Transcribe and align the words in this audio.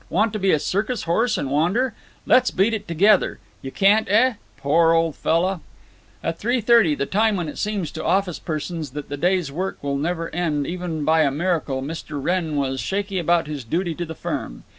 Want 0.09 0.33
to 0.33 0.39
be 0.39 0.49
a 0.49 0.57
circus 0.57 1.03
horse 1.03 1.37
and 1.37 1.51
wander? 1.51 1.93
Le's 2.25 2.49
beat 2.49 2.73
it 2.73 2.87
together. 2.87 3.37
You 3.61 3.69
can't, 3.69 4.09
eh? 4.09 4.33
Poor 4.57 4.93
old 4.93 5.15
fella!" 5.15 5.61
At 6.23 6.39
three 6.39 6.59
thirty, 6.59 6.95
the 6.95 7.05
time 7.05 7.35
when 7.37 7.47
it 7.47 7.59
seems 7.59 7.91
to 7.91 8.03
office 8.03 8.39
persons 8.39 8.93
that 8.93 9.09
the 9.09 9.15
day's 9.17 9.51
work 9.51 9.77
never 9.83 10.23
will 10.23 10.31
end, 10.35 10.65
even 10.65 11.05
by 11.05 11.21
a 11.21 11.29
miracle, 11.29 11.83
Mr. 11.83 12.19
Wrenn 12.19 12.55
was 12.55 12.79
shaky 12.79 13.19
about 13.19 13.45
his 13.45 13.63
duty 13.63 13.93
to 13.93 14.03
the 14.07 14.15
firm. 14.15 14.63